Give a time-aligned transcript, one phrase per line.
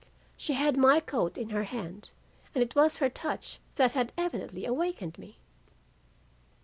[0.35, 2.09] She had my coat in her hand,
[2.55, 5.37] and it was her touch that had evidently awakened me.